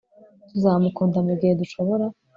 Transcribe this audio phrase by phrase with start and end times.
[0.49, 2.05] Tuzamukunda mugihe dushobora